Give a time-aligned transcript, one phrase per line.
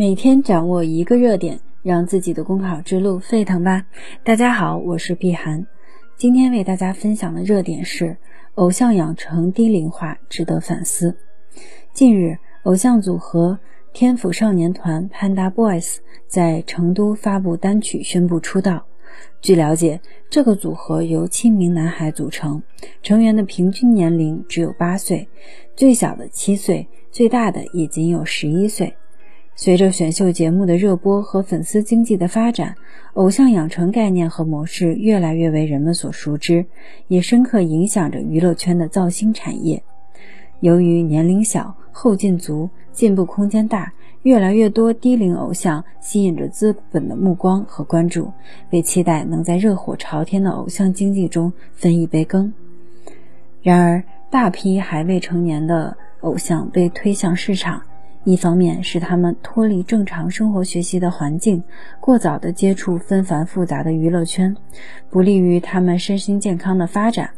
[0.00, 3.84] 每天掌握一个热点，让自己的公考之路沸腾吧！
[4.22, 5.66] 大家好，我是碧涵，
[6.16, 8.16] 今天为大家分享的热点是
[8.54, 11.16] 偶像养成低龄化，值得反思。
[11.92, 13.58] 近日，偶像组合
[13.92, 15.96] 天府少年团 Panda Boys
[16.28, 18.86] 在成都发布单曲，宣布出道。
[19.40, 22.62] 据了解，这个组合由七名男孩组成，
[23.02, 25.28] 成员的平均年龄只有八岁，
[25.74, 28.94] 最小的七岁，最大的也仅有十一岁。
[29.60, 32.76] 随着选秀节目的热播和粉丝经济的发展，
[33.14, 36.64] 偶像养成概念和模式越来越为人们所熟知，
[37.08, 39.82] 也深刻影响着娱乐圈的造星产业。
[40.60, 48.30] 由于年龄小、后劲足、进步空间大，越来越多低龄偶像吸引着资本的目光和关注，
[48.70, 52.54] 被期待能在热火朝天的偶像经济中分一杯羹。
[53.60, 57.82] 然而，大批还未成年的偶像被推向市场。
[58.28, 61.64] 一方面是他们脱离正常生活学习的环境，
[61.98, 64.54] 过早的接触纷繁复杂的娱乐圈，
[65.08, 67.28] 不利于他们身心健康的发展；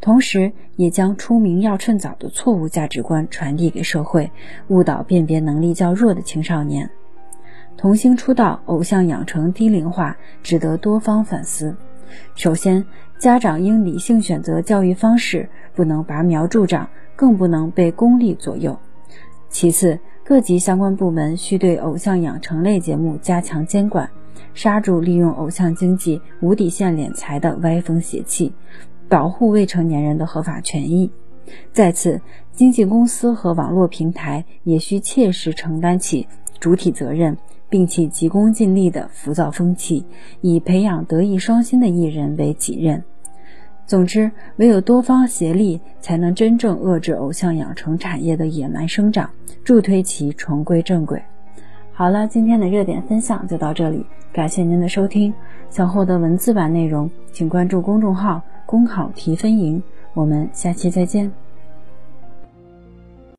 [0.00, 4.30] 同时，也将出名要趁早的错误价值观传递给社会，
[4.68, 6.88] 误导辨别能力较弱的青少年。
[7.76, 11.74] 童星出道，偶像养成低龄化，值得多方反思。
[12.36, 12.84] 首先，
[13.18, 18.78] 家长应理性选择教育方式，不能拔苗助长，更不能被功利左右。
[19.48, 24.08] 其次，各级相关部门需对偶像养成类节目加强监管，
[24.54, 28.52] 刹住利用偶像经济无底线敛财的歪风邪气，
[29.08, 31.10] 保护未成年人的合法权益。
[31.72, 32.20] 再次，
[32.52, 36.28] 经纪公司和网络平台也需切实承担起
[36.60, 37.36] 主体责任，
[37.68, 40.04] 并弃急功近利的浮躁风气，
[40.42, 43.02] 以培养德艺双馨的艺人为己任。
[43.90, 49.28] 总之，唯有多方协力，才能真正遏制偶像养成产业的野蛮生长，
[49.64, 51.20] 助推其重归正轨。
[51.92, 55.34] 好了，今天的热点分享就到这里，感谢您的收听。
[55.70, 59.82] 想获得文字版内容，请关注公众号“公考提分营”。
[60.14, 61.49] 我们下期再见。